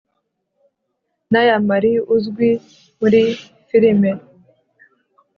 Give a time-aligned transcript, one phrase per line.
[1.31, 2.49] Naya Mari uzwi
[2.99, 3.21] muri
[3.69, 4.11] filime